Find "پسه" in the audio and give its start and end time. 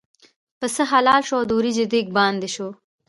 0.61-0.81